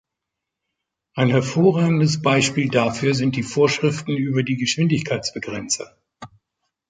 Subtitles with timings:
[1.13, 5.95] Ein hervorragendes Beispiel dafür sind die Vorschriften über die Geschwindigkeitsbegrenzer.